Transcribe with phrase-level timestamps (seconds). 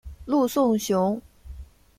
[0.25, 1.21] 陆颂雄。